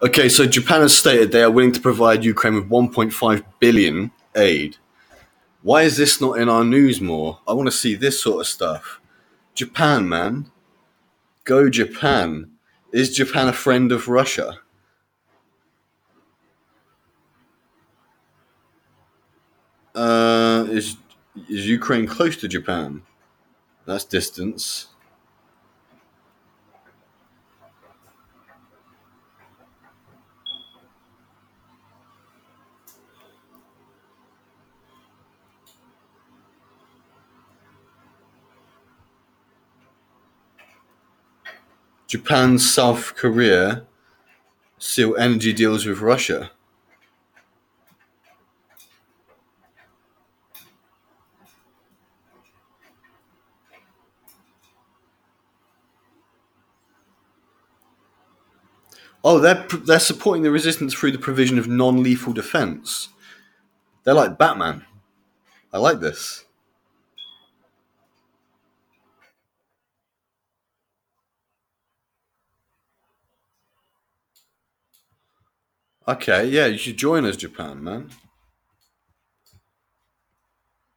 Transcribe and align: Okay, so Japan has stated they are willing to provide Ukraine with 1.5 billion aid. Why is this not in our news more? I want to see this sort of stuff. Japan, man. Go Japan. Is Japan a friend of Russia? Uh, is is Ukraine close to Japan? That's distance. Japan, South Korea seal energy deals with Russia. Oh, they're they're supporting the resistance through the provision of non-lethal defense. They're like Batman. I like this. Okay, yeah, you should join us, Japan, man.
Okay, 0.00 0.28
so 0.28 0.46
Japan 0.46 0.82
has 0.82 0.96
stated 0.96 1.32
they 1.32 1.42
are 1.42 1.50
willing 1.50 1.72
to 1.72 1.80
provide 1.80 2.24
Ukraine 2.24 2.54
with 2.54 2.68
1.5 2.68 3.44
billion 3.58 4.12
aid. 4.36 4.76
Why 5.62 5.82
is 5.82 5.96
this 5.96 6.20
not 6.20 6.38
in 6.38 6.48
our 6.48 6.64
news 6.64 7.00
more? 7.00 7.40
I 7.48 7.52
want 7.52 7.66
to 7.66 7.72
see 7.72 7.96
this 7.96 8.22
sort 8.22 8.40
of 8.40 8.46
stuff. 8.46 9.00
Japan, 9.54 10.08
man. 10.08 10.52
Go 11.42 11.68
Japan. 11.68 12.52
Is 12.92 13.16
Japan 13.16 13.48
a 13.48 13.52
friend 13.52 13.90
of 13.90 14.06
Russia? 14.06 14.60
Uh, 19.96 20.66
is 20.70 20.96
is 21.48 21.66
Ukraine 21.66 22.06
close 22.06 22.36
to 22.36 22.46
Japan? 22.46 23.02
That's 23.84 24.04
distance. 24.04 24.86
Japan, 42.08 42.58
South 42.58 43.14
Korea 43.16 43.86
seal 44.78 45.16
energy 45.16 45.52
deals 45.52 45.86
with 45.86 46.00
Russia. 46.00 46.50
Oh, 59.24 59.38
they're 59.38 59.66
they're 59.84 60.00
supporting 60.00 60.42
the 60.42 60.50
resistance 60.50 60.94
through 60.94 61.12
the 61.12 61.18
provision 61.18 61.58
of 61.58 61.68
non-lethal 61.68 62.32
defense. 62.32 63.10
They're 64.04 64.14
like 64.14 64.38
Batman. 64.38 64.84
I 65.72 65.78
like 65.78 66.00
this. 66.00 66.46
Okay, 76.08 76.48
yeah, 76.48 76.64
you 76.64 76.78
should 76.78 76.96
join 76.96 77.26
us, 77.26 77.36
Japan, 77.36 77.84
man. 77.84 78.08